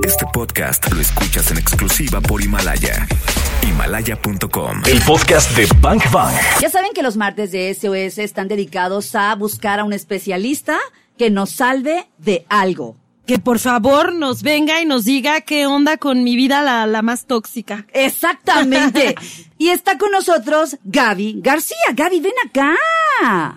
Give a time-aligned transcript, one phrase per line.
[0.00, 3.06] Este podcast lo escuchas en exclusiva por Himalaya.
[3.62, 4.82] Himalaya.com.
[4.86, 6.34] El podcast de Bank Bang.
[6.60, 10.78] Ya saben que los martes de SOS están dedicados a buscar a un especialista
[11.16, 12.96] que nos salve de algo.
[13.26, 17.02] Que por favor nos venga y nos diga qué onda con mi vida la, la
[17.02, 17.86] más tóxica.
[17.92, 19.14] Exactamente.
[19.58, 21.76] y está con nosotros Gaby García.
[21.94, 23.54] Gaby, ven acá.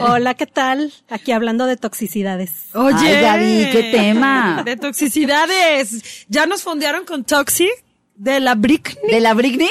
[0.00, 0.92] Hola, ¿qué tal?
[1.08, 2.74] Aquí hablando de toxicidades.
[2.74, 4.62] Oye, Ay, Gaby, qué tema.
[4.64, 6.26] De toxicidades.
[6.28, 7.70] ¿Ya nos fondearon con Toxic?
[8.14, 9.10] De la Britney.
[9.10, 9.68] ¿De la Britney?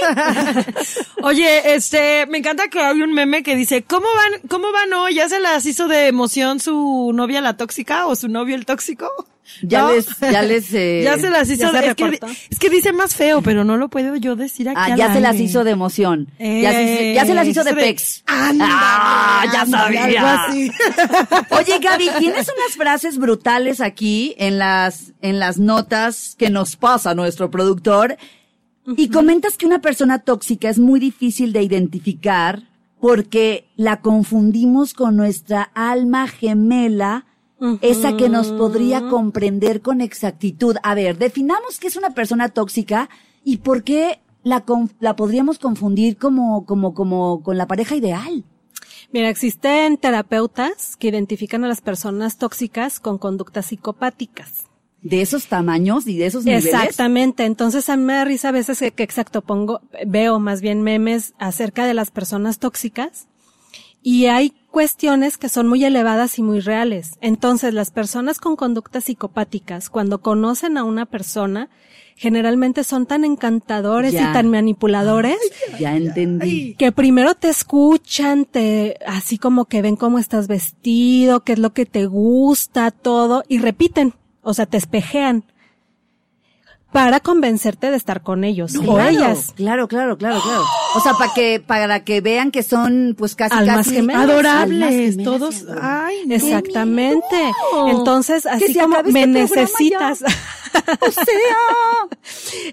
[1.23, 5.15] Oye, este, me encanta que hay un meme que dice, ¿cómo van, cómo van hoy?
[5.15, 9.09] ¿Ya se las hizo de emoción su novia la tóxica o su novio el tóxico?
[9.61, 9.91] Ya ¿No?
[9.93, 12.93] les, ya les, eh, ya se las hizo se de, es, que, es que dice
[12.93, 14.91] más feo, pero no lo puedo yo decir aquí.
[14.91, 16.27] Ah, ya se las hizo de emoción.
[16.39, 18.23] ya, se, ya se las hizo de pex.
[18.25, 20.05] Anda, Ah, ya sabía.
[20.05, 20.71] algo así.
[21.51, 27.13] Oye, Gaby, tienes unas frases brutales aquí en las, en las notas que nos pasa
[27.15, 28.17] nuestro productor.
[28.97, 32.63] Y comentas que una persona tóxica es muy difícil de identificar
[33.01, 37.25] porque la confundimos con nuestra alma gemela,
[37.81, 40.75] esa que nos podría comprender con exactitud.
[40.83, 43.09] A ver, definamos qué es una persona tóxica
[43.43, 44.63] y por qué la,
[44.99, 48.43] la podríamos confundir como, como, como con la pareja ideal.
[49.11, 54.65] Mira, existen terapeutas que identifican a las personas tóxicas con conductas psicopáticas.
[55.01, 56.65] De esos tamaños y de esos niveles.
[56.65, 57.45] Exactamente.
[57.45, 60.81] Entonces a mí me da risa a veces que, que exacto pongo, veo más bien
[60.81, 63.27] memes acerca de las personas tóxicas
[64.07, 67.13] y hay cuestiones que son muy elevadas y muy reales.
[67.21, 71.69] Entonces las personas con conductas psicopáticas, cuando conocen a una persona,
[72.15, 74.29] generalmente son tan encantadores Ya.
[74.29, 75.37] y tan manipuladores
[75.79, 76.75] Ya entendí.
[76.77, 81.73] que primero te escuchan, te, así como que ven cómo estás vestido, qué es lo
[81.73, 84.13] que te gusta, todo, y repiten,
[84.43, 85.45] o sea, te espejean
[86.95, 89.51] para convencerte de estar con ellos o Claro, ellas.
[89.57, 90.63] Claro, claro, claro, claro.
[90.95, 94.21] O sea, para que, para que vean que son, pues casi, Almas casi gemelas.
[94.21, 95.65] almas Adorables, gemelas todos.
[95.81, 96.35] Ay, no.
[96.35, 97.51] Exactamente.
[97.87, 100.23] Entonces, así como me este programa necesitas.
[101.01, 101.23] O sea,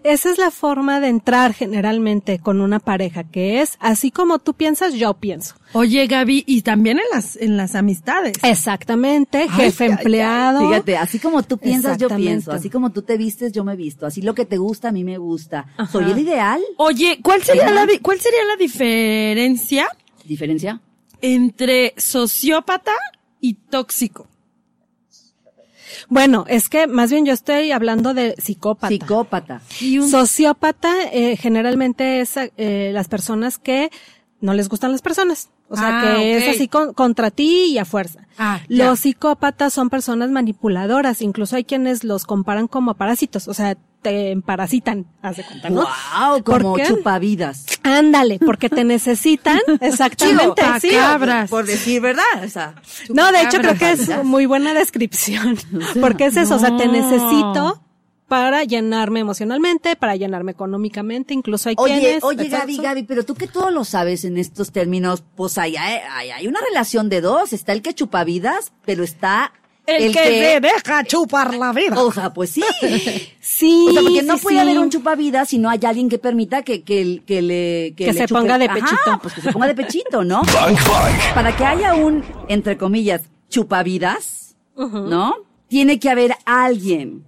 [0.05, 4.55] Esa es la forma de entrar generalmente con una pareja, que es así como tú
[4.55, 5.55] piensas, yo pienso.
[5.75, 8.35] Oye, Gaby, y también en las, en las amistades.
[8.43, 10.69] Exactamente, jefe empleado.
[10.69, 12.53] fíjate, así como tú piensas, yo pienso.
[12.53, 14.07] Así como tú te vistes, yo me visto.
[14.07, 15.67] Así lo que te gusta, a mí me gusta.
[15.91, 16.61] ¿Soy el ideal?
[16.77, 19.87] Oye, ¿cuál sería la, cuál sería la diferencia
[20.25, 20.81] ¿Diferencia?
[21.21, 22.93] entre sociópata
[23.41, 24.29] y tóxico?
[26.09, 28.89] Bueno, es que más bien yo estoy hablando de psicópata.
[28.89, 29.61] Psicópata.
[29.81, 33.91] Y un Sociópata eh, generalmente es eh, las personas que
[34.43, 35.49] no les gustan las personas.
[35.69, 36.43] O sea, Ah, que ok.
[36.43, 38.27] es así con- contra ti y a fuerza.
[38.37, 41.23] Ah, los psicópatas son personas manipuladoras.
[41.23, 43.49] Incluso hay quienes los comparan como parásitos.
[43.49, 45.83] O sea, te parasitan, haz de cuenta, ¿no?
[45.83, 47.67] Wow, ¿Por como chupavidas.
[47.85, 49.61] Ándale, porque te necesitan.
[49.81, 50.91] Exactamente, sí.
[50.91, 51.49] cabras.
[51.49, 52.75] Por decir verdad, o sea.
[53.09, 55.57] No, de hecho creo que es muy buena descripción.
[56.01, 57.81] Porque es eso, o sea, te necesito
[58.33, 62.25] para llenarme emocionalmente, para llenarme económicamente, incluso hay Oye, quienes...
[62.25, 62.49] oye.
[62.49, 66.49] Gaby, Gaby, pero tú que todo lo sabes en estos términos, pues hay, hay, hay
[66.49, 67.53] una relación de dos.
[67.53, 69.53] Está el que chupa vidas, pero está
[69.85, 72.03] el, que, se deja chupar la vida.
[72.03, 72.65] O sea, pues sí.
[73.43, 74.63] Sí, O sea, porque no sí, puede sí.
[74.63, 77.93] haber un chupavidas si no hay alguien que permita que, que, el- que le...
[77.95, 79.19] Que le se ponga de Ajá, pechito.
[79.21, 80.41] pues que se ponga de pechito, ¿no?
[81.35, 85.35] Para que haya un, entre comillas, chupavidas, ¿no?
[85.69, 87.25] Tiene que haber alguien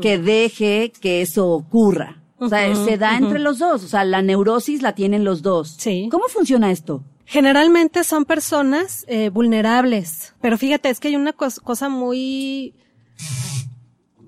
[0.00, 2.16] que deje que eso ocurra.
[2.38, 3.84] O sea, se da entre los dos.
[3.84, 5.76] O sea, la neurosis la tienen los dos.
[5.78, 6.08] Sí.
[6.10, 7.02] ¿Cómo funciona esto?
[7.26, 12.74] Generalmente son personas eh, vulnerables, pero fíjate, es que hay una cos- cosa muy,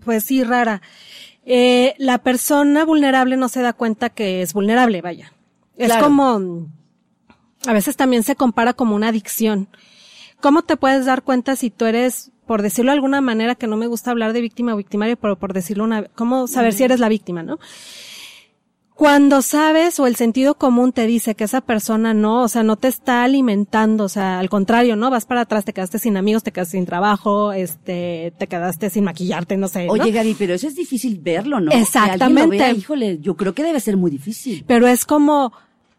[0.04, 0.82] pues sí, rara.
[1.44, 5.32] Eh, la persona vulnerable no se da cuenta que es vulnerable, vaya.
[5.76, 6.04] Es Claro.
[6.04, 6.69] como,
[7.66, 9.69] a veces también se compara como una adicción.
[10.40, 13.76] ¿Cómo te puedes dar cuenta si tú eres, por decirlo de alguna manera, que no
[13.76, 17.00] me gusta hablar de víctima o victimario, pero por decirlo una, cómo saber si eres
[17.00, 17.58] la víctima, ¿no?
[18.94, 22.76] Cuando sabes o el sentido común te dice que esa persona no, o sea, no
[22.76, 25.11] te está alimentando, o sea, al contrario, ¿no?
[25.11, 29.05] Vas para atrás, te quedaste sin amigos, te quedaste sin trabajo, este, te quedaste sin
[29.05, 29.93] maquillarte, no sé, ¿no?
[29.94, 31.70] Oye, Gaby, pero eso es difícil verlo, ¿no?
[31.70, 32.56] Que alguien lo Exactamente.
[32.58, 34.62] vea, híjole, yo creo que debe ser muy difícil.
[34.69, 35.52] Pero es como,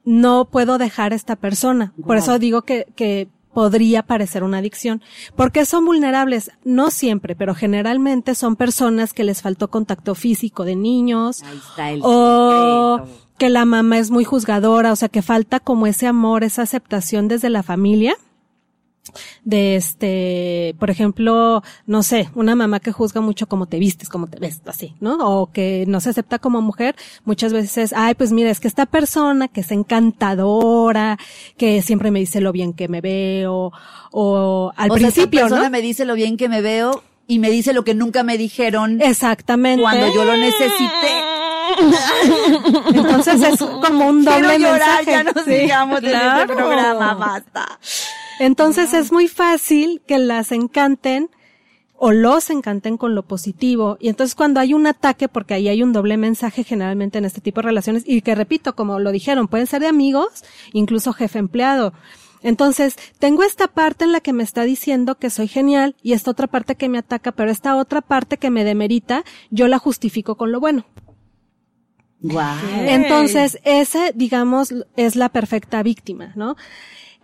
[0.05, 1.93] no puedo dejar a esta persona.
[2.05, 5.01] Por eso digo que, que podría parecer una adicción.
[5.35, 6.51] Porque son vulnerables?
[6.63, 11.43] No siempre, pero generalmente son personas que les faltó contacto físico de niños.
[11.43, 13.19] Ahí está el o secreto.
[13.37, 17.27] que la mamá es muy juzgadora, o sea, que falta como ese amor, esa aceptación
[17.27, 18.15] desde la familia.
[19.43, 24.27] De este, por ejemplo, no sé, una mamá que juzga mucho cómo te vistes, cómo
[24.27, 25.17] te ves, así, ¿no?
[25.19, 26.95] O que no se acepta como mujer,
[27.25, 31.17] muchas veces, ay, pues mira, es que esta persona que es encantadora,
[31.57, 33.71] que siempre me dice lo bien que me veo,
[34.11, 35.71] o al o sea, principio, esta persona ¿no?
[35.71, 39.01] me dice lo bien que me veo y me dice lo que nunca me dijeron
[39.01, 39.81] Exactamente.
[39.81, 41.11] cuando yo lo necesité.
[42.93, 45.11] Entonces es como un doble Quiero llorar, mensaje.
[45.11, 45.51] ya nos Sí.
[45.51, 46.55] digamos en este claro.
[46.55, 47.79] programa, basta.
[48.39, 51.29] Entonces es muy fácil que las encanten
[51.95, 53.97] o los encanten con lo positivo.
[53.99, 57.39] Y entonces cuando hay un ataque, porque ahí hay un doble mensaje generalmente en este
[57.39, 60.43] tipo de relaciones, y que repito, como lo dijeron, pueden ser de amigos,
[60.73, 61.93] incluso jefe empleado.
[62.41, 66.31] Entonces, tengo esta parte en la que me está diciendo que soy genial y esta
[66.31, 70.35] otra parte que me ataca, pero esta otra parte que me demerita, yo la justifico
[70.35, 70.85] con lo bueno.
[72.19, 72.57] Guau.
[72.81, 76.57] Entonces, ese, digamos, es la perfecta víctima, ¿no?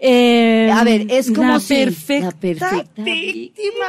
[0.01, 3.86] Eh, A ver, es como La si- perfecta la perfecta víctima.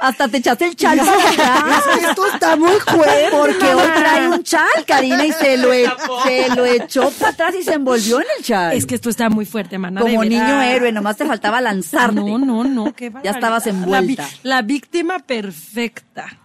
[0.00, 1.84] Hasta te echaste el chal para atrás.
[2.02, 3.28] Esto está muy fuerte.
[3.30, 5.86] Porque hoy trae un chal, Karina, y se lo, e-
[6.24, 8.72] se lo echó para atrás y se envolvió en el chal.
[8.76, 10.00] Es que esto está muy fuerte, mana.
[10.00, 10.30] de como verdad.
[10.46, 12.16] niño héroe, nomás te faltaba lanzarte.
[12.16, 14.24] No, no, no, qué Ya estabas envuelta.
[14.42, 16.40] La, la víctima perfecta.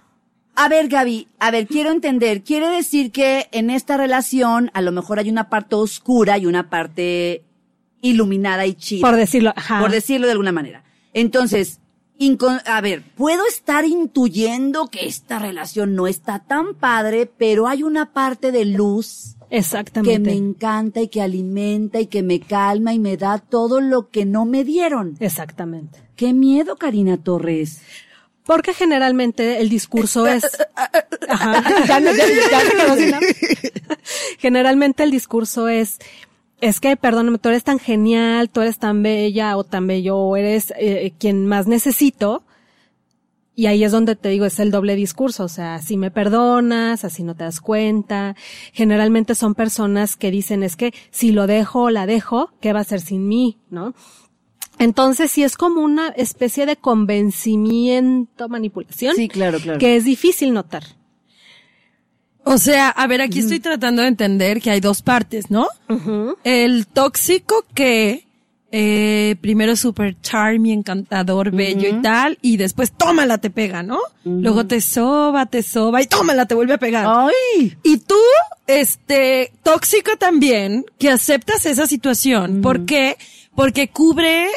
[0.55, 2.43] A ver, Gaby, a ver, quiero entender.
[2.43, 6.69] Quiere decir que en esta relación a lo mejor hay una parte oscura y una
[6.69, 7.43] parte
[8.01, 9.07] iluminada y chida.
[9.07, 9.79] por decirlo, ajá.
[9.79, 10.83] por decirlo de alguna manera.
[11.13, 11.79] Entonces,
[12.65, 18.13] a ver, puedo estar intuyendo que esta relación no está tan padre, pero hay una
[18.13, 20.19] parte de luz que Exactamente.
[20.29, 24.25] me encanta y que alimenta y que me calma y me da todo lo que
[24.25, 25.17] no me dieron.
[25.19, 25.99] Exactamente.
[26.15, 27.81] Qué miedo, Karina Torres.
[28.45, 30.43] Porque generalmente el discurso es.
[31.27, 31.63] Ajá.
[31.87, 33.19] Ya, ya- ya.
[34.37, 35.97] Generalmente el discurso es.
[36.61, 40.37] Es que, perdóname, tú eres tan genial, tú eres tan bella o tan bello, o
[40.37, 42.43] eres eh, quien más necesito.
[43.55, 45.43] Y ahí es donde te digo, es el doble discurso.
[45.43, 48.35] O sea, si me perdonas, así no te das cuenta.
[48.73, 52.79] Generalmente son personas que dicen, es que si lo dejo o la dejo, ¿qué va
[52.79, 53.57] a hacer sin mí?
[53.69, 53.93] ¿No?
[54.79, 59.79] Entonces, sí es como una especie de convencimiento, manipulación, Sí, claro, claro.
[59.79, 60.83] que es difícil notar.
[62.43, 65.67] O sea, a ver, aquí estoy tratando de entender que hay dos partes, ¿no?
[66.43, 68.25] El tóxico que
[68.71, 73.99] eh, primero es súper charming, encantador, bello y tal, y después tómala, te pega, ¿no?
[74.23, 77.05] Luego te soba, te soba y tómala, te vuelve a pegar.
[77.07, 77.77] ¡Ay!
[77.83, 78.15] Y tú,
[78.67, 82.61] este, tóxico también, que aceptas esa situación.
[82.61, 83.17] ¿Por qué?
[83.55, 84.47] Porque cubre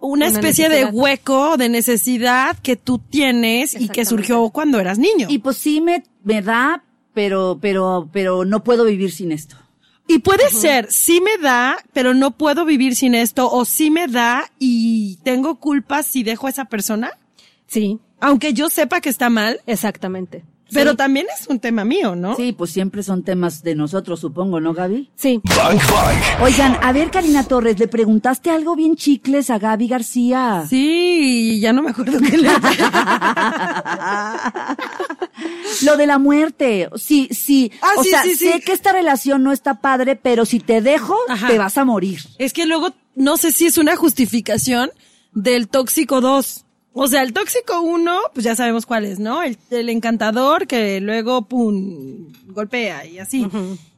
[0.00, 4.98] una, Una especie de hueco, de necesidad que tú tienes y que surgió cuando eras
[4.98, 5.26] niño.
[5.28, 9.56] Y pues sí me, me da, pero, pero, pero no puedo vivir sin esto.
[10.08, 14.08] Y puede ser, sí me da, pero no puedo vivir sin esto, o sí me
[14.08, 17.12] da y tengo culpa si dejo a esa persona,
[17.72, 20.44] Sí, aunque yo sepa que está mal, exactamente.
[20.72, 22.36] Pero también es un tema mío, ¿no?
[22.36, 25.10] Sí, pues siempre son temas de nosotros, supongo, ¿no, Gaby?
[25.16, 25.40] Sí.
[26.42, 30.64] Oigan, a ver, Karina Torres, le preguntaste algo bien chicles a Gaby García.
[30.68, 32.48] Sí, ya no me acuerdo qué le
[35.82, 36.88] Lo de la muerte.
[36.96, 37.72] Sí, sí.
[37.80, 38.48] Ah, o sí, sea, sí, sí.
[38.50, 41.48] sé que esta relación no está padre, pero si te dejo, Ajá.
[41.48, 42.20] te vas a morir.
[42.38, 44.90] Es que luego no sé si es una justificación
[45.32, 46.64] del tóxico 2.
[46.94, 49.42] O sea, el tóxico 1, pues ya sabemos cuál es, ¿no?
[49.42, 53.46] El, el encantador que luego, pum, golpea y así.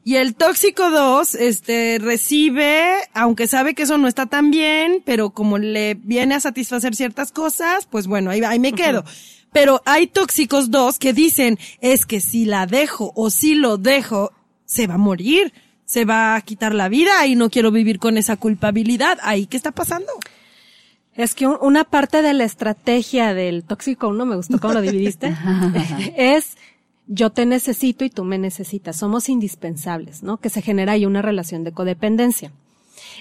[0.05, 5.31] Y el tóxico 2, este, recibe, aunque sabe que eso no está tan bien, pero
[5.31, 9.03] como le viene a satisfacer ciertas cosas, pues bueno, ahí, ahí me quedo.
[9.51, 14.31] Pero hay tóxicos 2 que dicen, es que si la dejo o si lo dejo,
[14.65, 15.53] se va a morir,
[15.85, 19.17] se va a quitar la vida y no quiero vivir con esa culpabilidad.
[19.21, 20.11] ¿Ahí qué está pasando?
[21.15, 24.81] Es que un- una parte de la estrategia del tóxico uno, me gustó cómo lo
[24.81, 25.33] dividiste,
[26.17, 26.57] es
[27.07, 28.97] yo te necesito y tú me necesitas.
[28.97, 30.37] Somos indispensables, ¿no?
[30.37, 32.51] Que se genera ahí una relación de codependencia.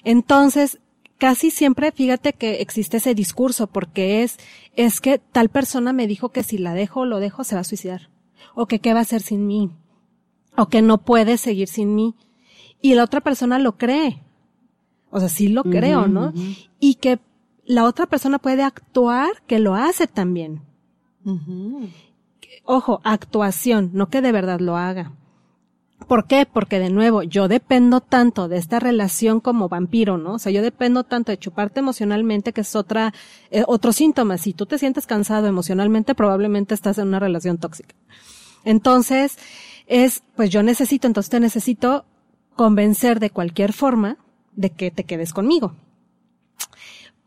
[0.03, 0.79] Entonces,
[1.19, 4.39] casi siempre, fíjate que existe ese discurso porque es,
[4.75, 7.61] es que tal persona me dijo que si la dejo o lo dejo se va
[7.61, 8.09] a suicidar.
[8.55, 9.71] O que qué va a hacer sin mí.
[10.57, 12.15] O que no puede seguir sin mí.
[12.81, 14.23] Y la otra persona lo cree.
[15.11, 16.33] O sea, sí lo creo, ¿no?
[16.81, 17.19] Y que
[17.67, 20.63] la otra persona puede actuar que lo hace también.
[22.65, 25.13] Ojo, actuación, no que de verdad lo haga.
[26.07, 26.47] ¿Por qué?
[26.51, 30.35] Porque de nuevo, yo dependo tanto de esta relación como vampiro, ¿no?
[30.35, 33.15] O sea, yo dependo tanto de chuparte emocionalmente, que es otra,
[33.51, 34.37] eh, otro síntoma.
[34.37, 37.95] Si tú te sientes cansado emocionalmente, probablemente estás en una relación tóxica.
[38.65, 39.39] Entonces,
[39.87, 42.05] es, pues yo necesito, entonces te necesito
[42.55, 44.19] convencer de cualquier forma
[44.53, 45.75] de que te quedes conmigo.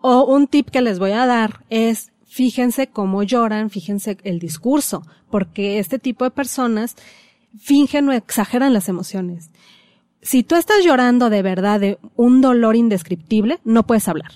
[0.09, 5.03] O un tip que les voy a dar es fíjense cómo lloran, fíjense el discurso,
[5.29, 6.95] porque este tipo de personas
[7.59, 9.49] fingen o exageran las emociones.
[10.21, 14.31] Si tú estás llorando de verdad de un dolor indescriptible, no puedes hablar.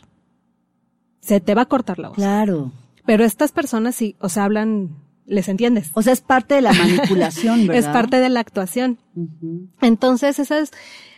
[1.22, 2.18] Se te va a cortar la voz.
[2.18, 2.74] Claro.
[3.06, 5.92] Pero estas personas sí, o sea, hablan, les entiendes.
[5.94, 7.78] O sea, es parte de la manipulación, ¿verdad?
[7.78, 9.00] Es parte de la actuación.
[9.80, 10.72] Entonces, eso es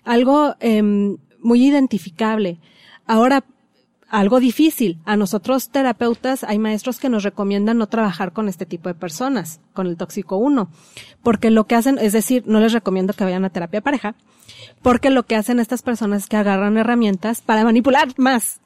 [0.03, 2.59] algo em, muy identificable.
[3.07, 3.43] Ahora,
[4.13, 4.99] algo difícil.
[5.05, 9.59] A nosotros terapeutas hay maestros que nos recomiendan no trabajar con este tipo de personas,
[9.73, 10.69] con el tóxico 1,
[11.23, 14.15] porque lo que hacen, es decir, no les recomiendo que vayan a terapia pareja,
[14.83, 18.61] porque lo que hacen estas personas es que agarran herramientas para manipular más.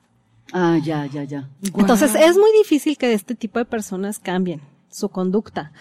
[0.51, 1.49] Ah, ya, ya, ya.
[1.77, 5.71] Entonces, es muy difícil que este tipo de personas cambien su conducta.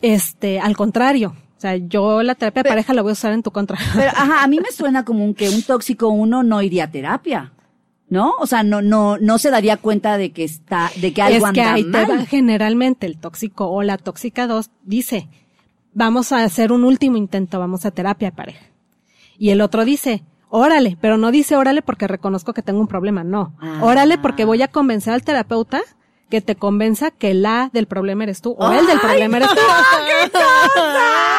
[0.00, 3.42] Este, al contrario, o sea, yo la terapia de pareja la voy a usar en
[3.42, 3.78] tu contra.
[3.94, 6.90] Pero, ajá, a mí me suena como un que un tóxico uno no iría a
[6.90, 7.52] terapia.
[8.08, 8.34] ¿No?
[8.38, 11.52] O sea, no, no, no se daría cuenta de que está, de que algo es
[11.52, 12.10] que anda ahí te mal.
[12.10, 15.28] va generalmente el tóxico o la tóxica 2 dice,
[15.92, 18.66] vamos a hacer un último intento, vamos a terapia pareja.
[19.38, 23.24] Y el otro dice, órale, pero no dice órale porque reconozco que tengo un problema,
[23.24, 23.54] no.
[23.60, 23.80] Ah.
[23.82, 25.80] Órale porque voy a convencer al terapeuta
[26.30, 29.56] que te convenza que la del problema eres tú o el del problema eres tú.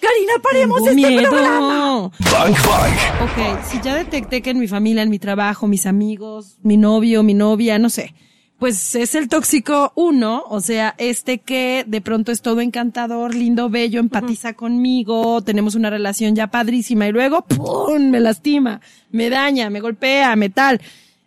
[0.00, 1.30] Karina, paremos Tengo este miedo.
[1.30, 2.10] programa.
[2.32, 2.94] Bang Bang.
[3.22, 7.22] Ok, si ya detecté que en mi familia, en mi trabajo, mis amigos, mi novio,
[7.22, 8.14] mi novia, no sé,
[8.58, 13.70] pues es el tóxico uno, o sea, este que de pronto es todo encantador, lindo,
[13.70, 18.80] bello, empatiza conmigo, tenemos una relación ya padrísima y luego, ¡pum!, me lastima,
[19.10, 20.80] me daña, me golpea, me tal.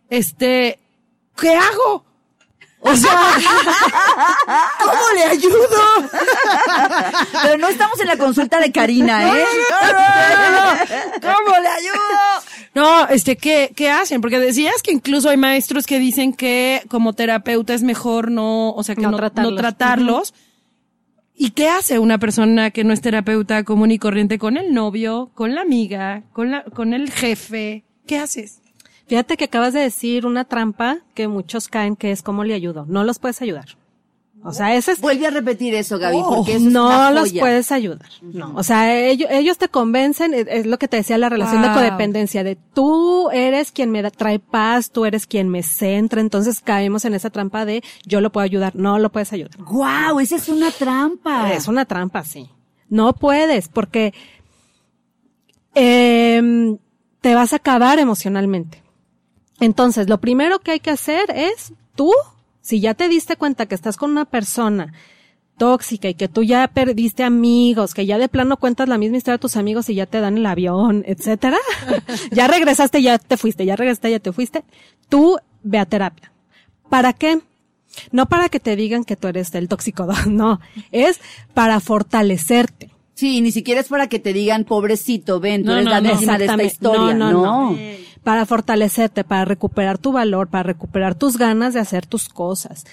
[0.09, 0.79] Este,
[1.39, 2.05] ¿qué hago?
[2.85, 3.17] O sea,
[4.83, 5.57] ¿cómo le ayudo?
[7.43, 9.45] Pero no estamos en la consulta de Karina, ¿eh?
[11.21, 12.43] ¿Cómo le ayudo?
[12.75, 14.19] No, este, ¿qué, qué hacen?
[14.21, 18.83] Porque decías que incluso hay maestros que dicen que como terapeuta es mejor no, o
[18.83, 19.53] sea, que No no, tratarlos.
[19.53, 20.33] no tratarlos.
[21.35, 25.31] ¿Y qué hace una persona que no es terapeuta común y corriente con el novio,
[25.33, 27.85] con la amiga, con la, con el jefe?
[28.05, 28.59] ¿Qué haces?
[29.07, 32.85] Fíjate que acabas de decir una trampa que muchos caen que es cómo le ayudo.
[32.87, 33.65] No los puedes ayudar.
[34.45, 37.11] O sea, ese es Vuelve a repetir eso, Gaby, Oh, porque eso es no una
[37.11, 37.39] los joya.
[37.41, 38.09] puedes ayudar.
[38.21, 41.61] No, o sea, ellos, ellos te convencen, es, es lo que te decía la relación
[41.61, 41.77] de Wow.
[41.77, 46.59] codependencia, de tú eres quien me da- trae paz, tú eres quien me centra, entonces
[46.59, 49.55] caemos en esa trampa de yo lo puedo ayudar, no lo puedes ayudar.
[49.63, 51.53] Guau, esa es una trampa.
[51.53, 52.49] Es una trampa, sí.
[52.89, 54.13] No puedes, porque
[55.73, 56.77] em,
[57.21, 58.83] te vas a acabar emocionalmente.
[59.63, 62.11] Entonces, lo primero que hay que hacer es tú,
[62.61, 64.93] si ya te diste cuenta que estás con una persona
[65.57, 69.35] tóxica y que tú ya perdiste amigos, que ya de plano cuentas la misma historia
[69.35, 71.57] a tus amigos y ya te dan el avión, etcétera,
[72.31, 74.63] ya regresaste, ya te fuiste, ya regresaste, ya te fuiste,
[75.09, 76.31] tú ve a terapia.
[76.89, 77.39] ¿Para qué?
[78.11, 80.59] No para que te digan que tú eres el tóxico, no,
[80.91, 81.21] es
[81.53, 82.89] para fortalecerte.
[83.13, 86.01] Sí, ni siquiera es para que te digan, pobrecito, ven, tú No, eres no, la
[86.01, 86.37] no.
[86.37, 87.13] de esta historia.
[87.13, 87.77] No, No, no, no.
[88.23, 92.85] Para fortalecerte, para recuperar tu valor, para recuperar tus ganas de hacer tus cosas,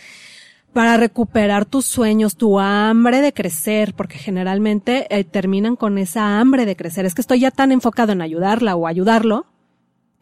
[0.72, 6.66] para recuperar tus sueños, tu hambre de crecer, porque generalmente eh, terminan con esa hambre
[6.66, 7.06] de crecer.
[7.06, 9.46] Es que estoy ya tan enfocado en ayudarla o ayudarlo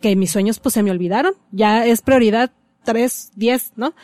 [0.00, 1.35] que mis sueños pues se me olvidaron.
[1.53, 2.50] Ya es prioridad
[2.85, 3.95] tres, diez, ¿no?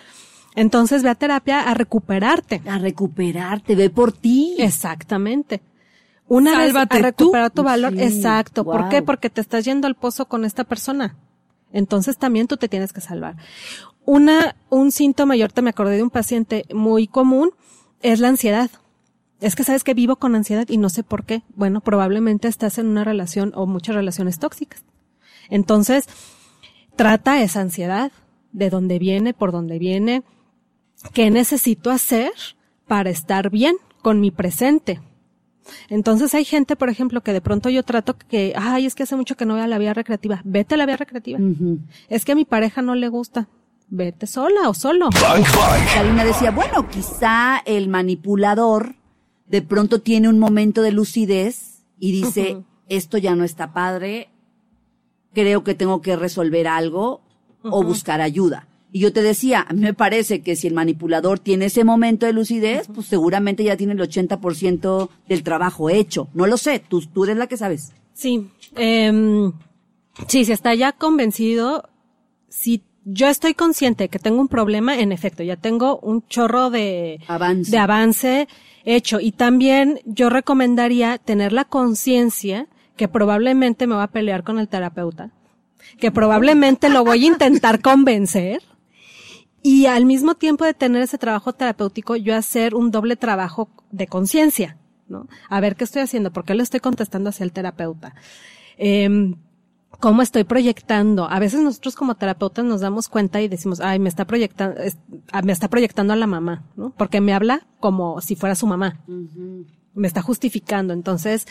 [0.55, 2.63] Entonces ve a terapia a recuperarte.
[2.67, 4.55] A recuperarte, ve por ti.
[4.59, 5.61] Exactamente.
[6.29, 7.57] Una Sálvate vez a recuperar tú.
[7.57, 8.65] tu valor, Sí, exacto.
[8.65, 9.03] ¿Por qué?
[9.03, 11.17] Porque te estás yendo al pozo con esta persona.
[11.73, 13.37] Entonces también tú te tienes que salvar.
[14.07, 17.51] Una, un síntoma, y ahorita me acordé de un paciente muy común,
[18.01, 18.71] es la ansiedad.
[19.41, 21.43] Es que sabes que vivo con ansiedad y no sé por qué.
[21.55, 24.85] Bueno, probablemente estás en una relación o muchas relaciones tóxicas.
[25.51, 26.07] Entonces,
[26.97, 28.13] trata esa ansiedad,
[28.53, 30.23] de dónde viene, por dónde viene,
[31.13, 32.33] qué necesito hacer
[32.87, 35.01] para estar bien con mi presente.
[35.89, 39.17] Entonces hay gente, por ejemplo, que de pronto yo trato que, ay, es que hace
[39.17, 40.41] mucho que no voy a la vía recreativa.
[40.45, 41.39] Vete a la vía recreativa.
[42.09, 43.49] Es que a mi pareja no le gusta.
[43.89, 45.11] Vete sola o solo.
[45.95, 48.97] Karina decía, bueno, quizá el manipulador
[49.47, 54.31] de pronto tiene un momento de lucidez y dice, esto ya no está padre,
[55.33, 57.21] creo que tengo que resolver algo
[57.63, 58.69] o buscar ayuda.
[58.95, 62.27] Y yo te decía, a mí me parece que si el manipulador tiene ese momento
[62.27, 66.29] de lucidez, pues seguramente ya tiene el 80% del trabajo hecho.
[66.33, 67.91] No lo sé, tú, tú eres la que sabes.
[68.13, 68.53] Sí.
[68.77, 69.51] em,
[70.29, 71.89] sí, si está ya convencido,
[72.49, 77.19] si yo estoy consciente que tengo un problema, en efecto, ya tengo un chorro de
[77.27, 77.73] Avance.
[77.73, 78.49] de avance
[78.85, 79.19] hecho.
[79.19, 84.69] Y también yo recomendaría tener la conciencia que probablemente me va a pelear con el
[84.69, 85.33] terapeuta.
[85.99, 88.63] que probablemente lo voy a intentar convencer.
[89.67, 94.07] Y al mismo tiempo de tener ese trabajo terapéutico, yo hacer un doble trabajo de
[94.07, 94.77] conciencia,
[95.09, 95.27] ¿no?
[95.49, 98.15] A ver qué estoy haciendo, por qué le estoy contestando hacia el terapeuta.
[98.77, 99.37] Em,
[100.01, 101.31] cómo estoy proyectando.
[101.31, 104.79] A veces nosotros como terapeutas nos damos cuenta y decimos, ay, me está proyectando,
[105.33, 106.91] ah, me está proyectando a la mamá, ¿no?
[106.91, 109.01] Porque me habla como si fuera su mamá.
[109.95, 110.93] Me está justificando.
[110.93, 111.47] Entonces,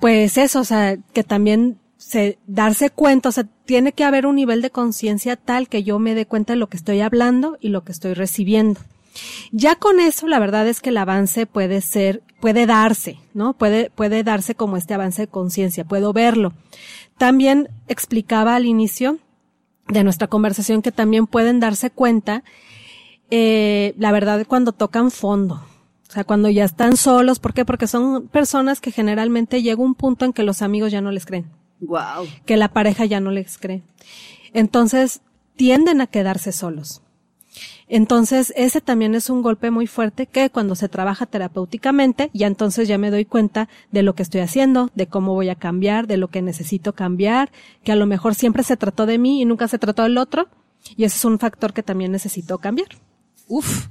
[0.00, 4.36] pues eso, o sea, que también se, darse cuenta, o sea, tiene que haber un
[4.36, 7.70] nivel de conciencia tal que yo me dé cuenta de lo que estoy hablando y
[7.70, 8.80] lo que estoy recibiendo.
[9.52, 13.54] Ya con eso, la verdad es que el avance puede ser, puede darse, ¿no?
[13.54, 16.52] Puede, puede darse como este avance de conciencia, puedo verlo.
[17.16, 19.18] También explicaba al inicio
[19.88, 22.44] de nuestra conversación que también pueden darse cuenta,
[23.30, 25.64] eh, la verdad, cuando tocan fondo.
[26.06, 27.64] O sea, cuando ya están solos, ¿por qué?
[27.64, 31.24] Porque son personas que generalmente llega un punto en que los amigos ya no les
[31.24, 32.26] creen Wow.
[32.46, 33.82] que la pareja ya no les cree.
[34.52, 35.20] Entonces,
[35.56, 37.02] tienden a quedarse solos.
[37.86, 42.88] Entonces, ese también es un golpe muy fuerte que cuando se trabaja terapéuticamente, ya entonces
[42.88, 46.16] ya me doy cuenta de lo que estoy haciendo, de cómo voy a cambiar, de
[46.16, 49.68] lo que necesito cambiar, que a lo mejor siempre se trató de mí y nunca
[49.68, 50.48] se trató del otro,
[50.96, 52.88] y ese es un factor que también necesito cambiar.
[53.48, 53.88] Uf.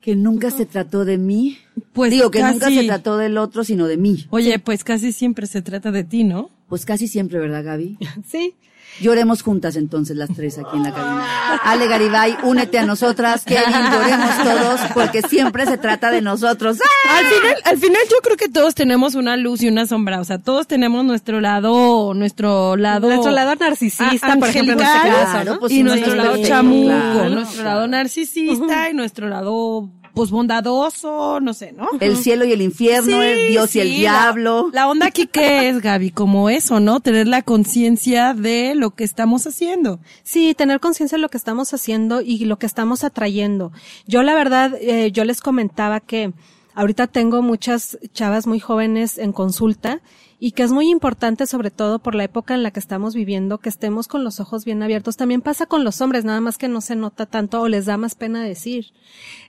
[0.00, 1.58] Que nunca se trató de mí.
[1.92, 4.26] Pues Digo, que nunca se trató del otro, sino de mí.
[4.30, 6.50] Oye, pues casi siempre se trata de ti, ¿no?
[6.68, 7.98] Pues casi siempre, ¿verdad, Gaby?
[8.28, 8.54] Sí.
[9.00, 11.56] Lloremos juntas entonces las tres aquí en la cabina.
[11.62, 16.78] Ale Garibay, únete a nosotras, Kevin, lloremos todos porque siempre se trata de nosotros.
[16.80, 17.18] ¡Ah!
[17.18, 20.24] Al final, al final yo creo que todos tenemos una luz y una sombra, o
[20.24, 25.44] sea, todos tenemos nuestro lado, nuestro lado, Nuestro lado narcisista, por ejemplo, en este caso,
[25.44, 25.60] ¿no?
[25.60, 31.38] pues y sí, nuestro lado chamuco, claro, nuestro lado narcisista y nuestro lado, pues bondadoso,
[31.38, 31.86] no sé, ¿no?
[32.00, 34.68] El cielo y el infierno, el Sí, Dios y el diablo.
[34.72, 36.98] La, la onda aquí qué es, Gaby, como eso, ¿no?
[36.98, 40.00] Tener la conciencia de lo que estamos haciendo.
[40.24, 43.70] Sí, tener conciencia de lo que estamos haciendo y lo que estamos atrayendo.
[44.08, 46.32] Yo la verdad, eh, yo les comentaba que
[46.74, 50.00] ahorita tengo muchas chavas muy jóvenes en consulta
[50.40, 53.58] y que es muy importante, sobre todo por la época en la que estamos viviendo,
[53.58, 55.16] que estemos con los ojos bien abiertos.
[55.16, 57.96] También pasa con los hombres, nada más que no se nota tanto o les da
[57.96, 58.92] más pena decir.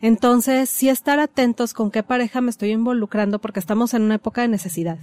[0.01, 4.41] Entonces, sí estar atentos con qué pareja me estoy involucrando porque estamos en una época
[4.41, 4.97] de necesidad.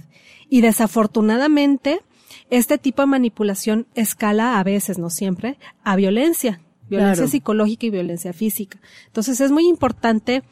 [0.49, 2.01] Y desafortunadamente,
[2.49, 6.59] este tipo de manipulación escala a veces, no siempre, a violencia.
[6.89, 7.31] Violencia Claro.
[7.31, 8.79] psicológica y violencia física.
[9.07, 10.43] Entonces es muy importante,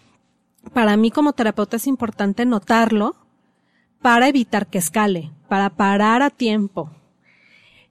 [0.73, 3.15] para mí como terapeuta es importante notarlo
[4.05, 6.91] para evitar que escale, para parar a tiempo.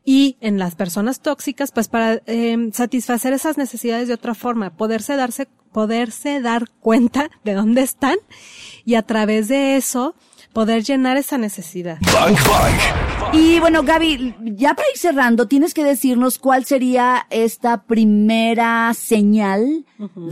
[0.05, 5.16] Y en las personas tóxicas, pues para eh, satisfacer esas necesidades de otra forma, poderse
[5.16, 8.14] darse, poderse dar cuenta de dónde están
[8.85, 10.14] y a través de eso
[10.53, 11.98] poder llenar esa necesidad.
[13.37, 19.85] Y bueno, Gaby, ya para ir cerrando, tienes que decirnos cuál sería esta primera señal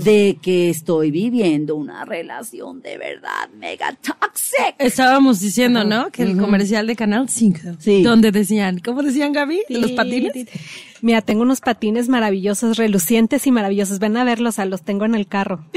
[0.05, 4.77] de que estoy viviendo una relación de verdad mega toxic.
[4.79, 6.11] Estábamos diciendo, ¿no?
[6.11, 8.03] Que el comercial de Canal 5, Sí.
[8.03, 9.63] donde decían, ¿cómo decían Gaby?
[9.69, 10.33] ¿Los patines?
[11.03, 13.99] Mira, tengo unos patines maravillosos, relucientes y maravillosos.
[13.99, 15.67] Ven a verlos, a los tengo en el carro.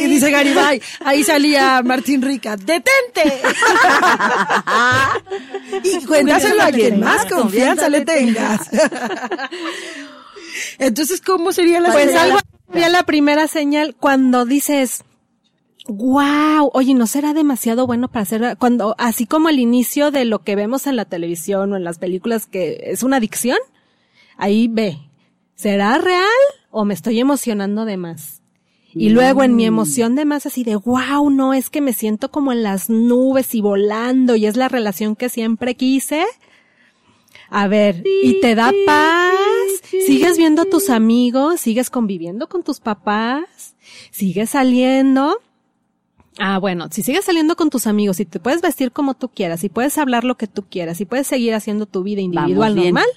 [0.00, 3.22] Y dice Garibay, ahí salía Martín Rica, ¡detente!
[5.84, 8.68] y cuéntaselo a quien más confianza le tengas.
[10.78, 12.30] Entonces, ¿cómo sería la Pues señal?
[12.30, 12.38] algo
[12.70, 15.02] sería la primera señal cuando dices,
[15.88, 20.40] wow, oye, ¿no será demasiado bueno para hacer, cuando, así como el inicio de lo
[20.40, 23.58] que vemos en la televisión o en las películas que es una adicción?
[24.36, 24.98] Ahí ve,
[25.54, 26.22] ¿será real
[26.70, 28.42] o me estoy emocionando de más?
[28.94, 32.30] Y luego en mi emoción de más así de, wow, no, es que me siento
[32.30, 36.24] como en las nubes y volando y es la relación que siempre quise.
[37.50, 39.36] A ver, y te da paz,
[40.06, 43.76] sigues viendo a tus amigos, sigues conviviendo con tus papás,
[44.10, 45.38] sigues saliendo.
[46.38, 49.64] Ah, bueno, si sigues saliendo con tus amigos y te puedes vestir como tú quieras,
[49.64, 52.94] y puedes hablar lo que tú quieras, y puedes seguir haciendo tu vida individual bien.
[52.94, 53.08] normal,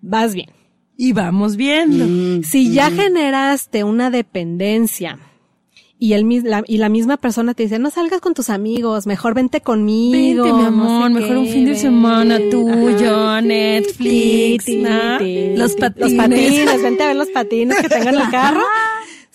[0.00, 0.50] vas bien.
[0.96, 2.04] Y vamos viendo.
[2.44, 5.18] Si ya generaste una dependencia
[5.98, 9.06] y el mis- la, y la misma persona te dice, no salgas con tus amigos,
[9.06, 10.44] mejor vente conmigo.
[10.44, 11.80] Vente, mi no amor, sé mejor un fin de ven".
[11.80, 13.40] semana tuyo, Ajá.
[13.40, 14.82] Netflix, Los ti.
[14.82, 15.58] patines.
[15.58, 15.74] Los
[16.14, 18.62] patines, vente a ver los patines que tengo en el carro.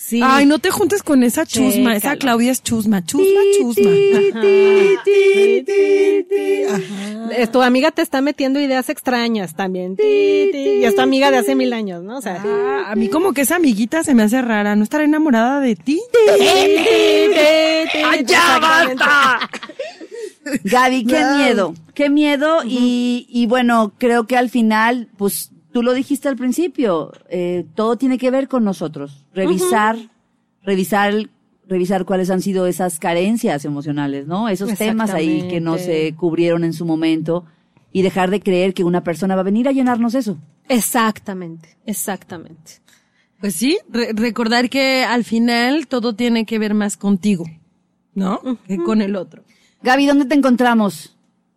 [0.01, 0.21] Sí.
[0.23, 2.15] Ay, no te juntes con esa chusma, esa.
[2.15, 3.89] Claudia es chusma, chusma, chusma.
[6.69, 7.51] Ajá.
[7.51, 9.97] Tu amiga te está metiendo ideas extrañas también.
[9.97, 10.57] Ti, ti.
[10.81, 12.17] Y es tu amiga de hace mil años, ¿no?
[12.17, 15.03] O sea, Ah, a mí como que esa amiguita se me hace rara, ¿no estará
[15.03, 16.01] enamorada de ti?
[18.05, 19.49] ¡Ay, ya basta!
[20.63, 21.37] Gaby, qué Wow.
[21.37, 26.35] miedo, qué miedo y, y bueno, creo que al final, pues tú lo dijiste al
[26.35, 29.23] principio, eh, todo tiene que ver con nosotros.
[29.33, 29.95] Revisar,
[30.63, 31.13] revisar,
[31.69, 34.49] revisar cuáles han sido esas carencias emocionales, ¿no?
[34.49, 37.45] Esos temas ahí que no se cubrieron en su momento
[37.93, 40.37] y dejar de creer que una persona va a venir a llenarnos eso.
[40.67, 42.81] Exactamente, exactamente.
[43.39, 47.45] Pues sí, re- recordar que al final todo tiene que ver más contigo,
[48.15, 48.41] ¿no?
[48.67, 49.43] Que con el otro.
[49.81, 51.15] Gaby, ¿dónde te encontramos?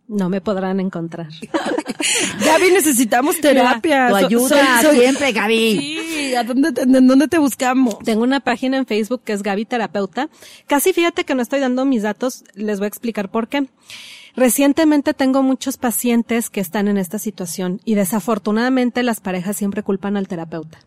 [0.08, 1.28] No me podrán encontrar.
[2.44, 4.08] Gaby, necesitamos terapia.
[4.08, 4.48] Tu ayuda
[4.80, 5.78] soy- soy- siempre, Gaby.
[5.78, 7.98] Sí, ¿a dónde te, en dónde te buscamos?
[8.00, 10.28] Tengo una página en Facebook que es Gaby Terapeuta.
[10.66, 13.66] Casi fíjate que no estoy dando mis datos, les voy a explicar por qué.
[14.34, 20.16] Recientemente tengo muchos pacientes que están en esta situación y desafortunadamente las parejas siempre culpan
[20.16, 20.78] al terapeuta.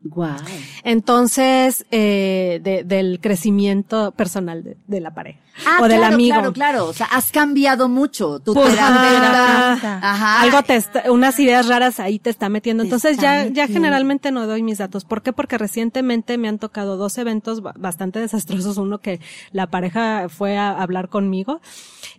[0.00, 0.36] Guau.
[0.84, 6.34] Entonces, eh, de- del crecimiento personal de, de la pareja Ah, o del claro, amigo.
[6.36, 6.86] claro, claro.
[6.86, 8.38] O sea, has cambiado mucho.
[8.38, 9.72] Tu Pues, terapeuta.
[9.72, 9.98] ajá.
[10.00, 10.40] Ajá.
[10.42, 12.84] Algo te está- unas ideas raras ahí te está metiendo.
[12.84, 15.04] Te Entonces está ya, ya generalmente no doy mis datos.
[15.04, 15.32] ¿Por qué?
[15.32, 18.76] Porque recientemente me han tocado dos eventos ba- bastante desastrosos.
[18.76, 21.60] Uno que la pareja fue a hablar conmigo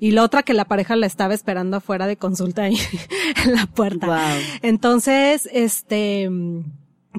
[0.01, 2.77] y la otra que la pareja la estaba esperando afuera de consulta ahí
[3.45, 4.05] en la puerta.
[4.05, 4.37] Guau.
[4.63, 6.29] Entonces, este,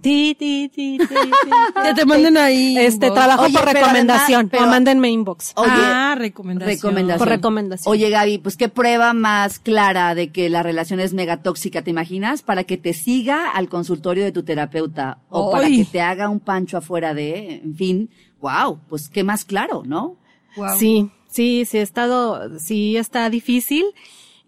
[0.03, 1.09] ti, ti, ti, ti, ti,
[1.85, 2.76] Que te manden ahí.
[2.79, 3.14] este inbox.
[3.14, 4.48] trabajo Oye, por recomendación.
[4.48, 5.53] pero- o mándenme inbox.
[5.57, 6.76] Oye, ah, recomendación.
[6.76, 7.18] recomendación.
[7.18, 7.90] Por recomendación.
[7.92, 12.42] Oye, Gaby, pues qué prueba más clara de que la relación es megatóxica, ¿te imaginas?
[12.42, 16.40] Para que te siga al consultorio de tu terapeuta o para que te haga un
[16.40, 20.16] pancho afuera de, en fin, wow, pues qué más claro, ¿no?
[20.57, 20.79] Guau.
[20.79, 23.85] Sí, sí, sí he estado, sí está difícil.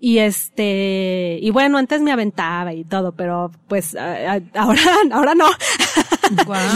[0.04, 4.80] Y este, y bueno, antes me aventaba y todo, pero pues a- a- ahora,
[5.12, 5.46] ahora no.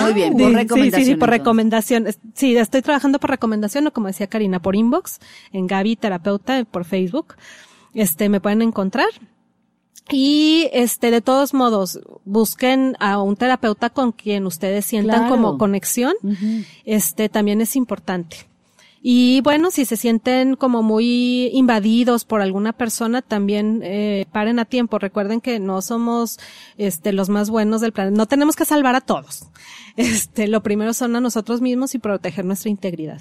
[0.01, 1.05] Muy bien, por recomendación.
[1.05, 1.39] Sí, sí, por entonces.
[1.41, 2.07] recomendación.
[2.35, 5.19] Sí, estoy trabajando por recomendación o como decía Karina, por inbox,
[5.53, 7.35] en Gaby Terapeuta, por Facebook.
[7.95, 9.09] Este, me pueden encontrar.
[10.09, 15.35] Y este, de todos modos, busquen a un terapeuta con quien ustedes sientan Claro.
[15.35, 16.15] como conexión.
[16.85, 18.47] Este, también es importante.
[19.09, 24.65] Y bueno, si se sienten como muy invadidos por alguna persona, también eh, paren a
[24.65, 24.99] tiempo.
[24.99, 26.41] Recuerden que no somos
[26.77, 28.17] este, los más buenos del planeta.
[28.17, 29.47] No tenemos que salvar a todos.
[29.97, 33.21] Este, lo primero son a nosotros mismos y proteger nuestra integridad.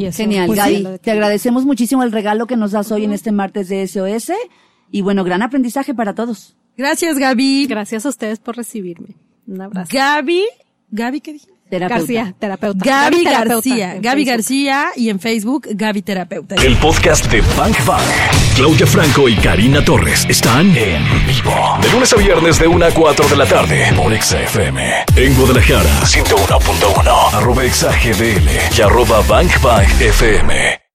[0.00, 0.76] Eso, Genial, pues, Gaby.
[0.76, 4.32] sí, te agradecemos muchísimo el regalo que nos das hoy en este martes de SOS.
[4.90, 6.56] Y bueno, gran aprendizaje para todos.
[6.74, 7.66] Gracias, Gaby.
[7.66, 9.14] Gracias a ustedes por recibirme.
[9.46, 9.90] Un abrazo.
[9.92, 10.42] Gaby.
[10.90, 11.57] Gaby, ¿qué dije?
[11.68, 11.98] Terapeuta.
[11.98, 12.84] García, terapeuta.
[12.84, 13.94] Gaby terapeuta García.
[14.00, 14.26] Gaby Facebook.
[14.26, 16.54] García y en Facebook, Gaby Terapeuta.
[16.56, 18.02] El podcast de Bank Bank.
[18.56, 21.78] Claudia Franco y Karina Torres están en vivo.
[21.82, 24.82] De lunes a viernes de 1 a 4 de la tarde por Exa FM.
[25.16, 27.34] En Guadalajara, 101.1.
[27.34, 30.87] Arroba Exa GDL y arroba Bank Bank FM.